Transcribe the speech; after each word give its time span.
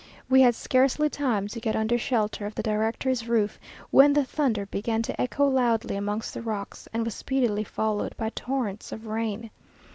We 0.27 0.41
had 0.41 0.55
scarcely 0.55 1.11
time 1.11 1.47
to 1.49 1.59
get 1.59 1.75
under 1.75 1.95
shelter 1.95 2.47
of 2.47 2.55
the 2.55 2.63
director's 2.63 3.27
roof, 3.27 3.59
when 3.91 4.13
the 4.13 4.25
thunder 4.25 4.65
began 4.65 5.03
to 5.03 5.21
echo 5.21 5.47
loudly 5.47 5.95
amongst 5.95 6.33
the 6.33 6.41
rocks, 6.41 6.87
and 6.91 7.05
was 7.05 7.13
speedily 7.13 7.63
followed 7.63 8.17
by 8.17 8.31
torrents 8.31 8.91
of 8.91 9.05
rain. 9.05 9.51